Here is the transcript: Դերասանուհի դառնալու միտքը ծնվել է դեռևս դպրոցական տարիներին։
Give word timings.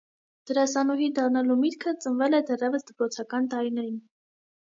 Դերասանուհի 0.51 1.09
դառնալու 1.19 1.57
միտքը 1.63 1.93
ծնվել 2.05 2.37
է 2.39 2.39
դեռևս 2.47 2.87
դպրոցական 2.87 3.51
տարիներին։ 3.53 4.01